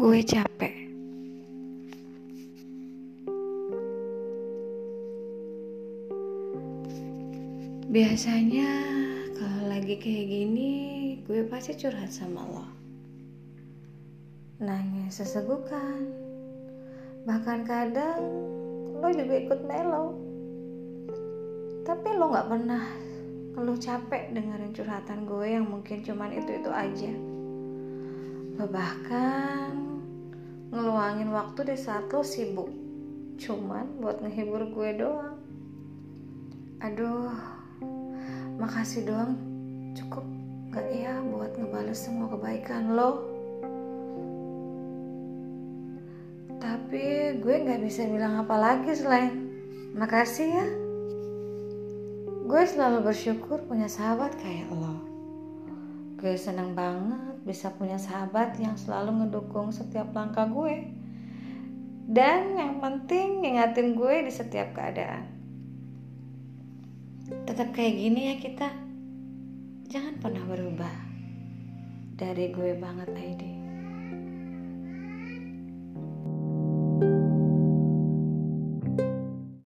gue 0.00 0.24
capek. 0.24 0.74
Biasanya 7.92 8.70
kalau 9.36 9.68
lagi 9.68 10.00
kayak 10.00 10.24
gini, 10.24 10.72
gue 11.28 11.44
pasti 11.52 11.76
curhat 11.76 12.08
sama 12.08 12.48
lo. 12.48 12.64
Nangis 14.64 15.20
sesegukan. 15.20 16.08
Bahkan 17.28 17.68
kadang 17.68 18.24
lo 19.04 19.08
juga 19.12 19.36
ikut 19.36 19.60
melo. 19.68 20.16
Tapi 21.84 22.08
lo 22.16 22.32
gak 22.32 22.48
pernah 22.48 22.84
lo 23.52 23.76
capek 23.76 24.32
dengerin 24.32 24.72
curhatan 24.72 25.28
gue 25.28 25.44
yang 25.44 25.68
mungkin 25.68 26.00
cuman 26.00 26.32
itu-itu 26.32 26.72
aja. 26.72 27.12
Bahkan 28.56 29.90
ngeluangin 30.80 31.28
waktu 31.28 31.60
di 31.68 31.76
saat 31.76 32.08
lo 32.08 32.24
sibuk. 32.24 32.72
Cuman 33.36 34.00
buat 34.00 34.24
ngehibur 34.24 34.72
gue 34.72 34.90
doang. 34.96 35.36
Aduh, 36.80 37.28
makasih 38.56 39.04
doang 39.04 39.36
cukup 39.92 40.24
gak 40.70 40.88
ya 40.94 41.16
buat 41.20 41.52
ngebales 41.56 41.98
semua 41.98 42.30
kebaikan 42.30 42.94
lo 42.94 43.26
tapi 46.62 47.36
gue 47.42 47.56
gak 47.66 47.80
bisa 47.82 48.06
bilang 48.06 48.38
apa 48.38 48.54
lagi 48.54 48.92
selain 48.94 49.32
makasih 49.98 50.48
ya 50.48 50.66
gue 52.46 52.62
selalu 52.68 53.10
bersyukur 53.10 53.64
punya 53.66 53.90
sahabat 53.90 54.36
kayak 54.38 54.70
lo 54.70 55.09
gue 56.20 56.36
seneng 56.36 56.76
banget 56.76 57.40
bisa 57.48 57.72
punya 57.72 57.96
sahabat 57.96 58.60
yang 58.60 58.76
selalu 58.76 59.24
ngedukung 59.24 59.72
setiap 59.72 60.12
langkah 60.12 60.44
gue. 60.44 60.84
Dan 62.10 62.60
yang 62.60 62.76
penting 62.84 63.40
ngingatin 63.40 63.96
gue 63.96 64.28
di 64.28 64.32
setiap 64.32 64.76
keadaan. 64.76 65.24
Tetap 67.48 67.72
kayak 67.72 67.94
gini 67.96 68.20
ya 68.28 68.36
kita. 68.36 68.68
Jangan 69.88 70.20
pernah 70.20 70.44
berubah. 70.44 70.96
Dari 72.20 72.52
gue 72.52 72.76
banget 72.76 73.08
Aidi 73.16 73.59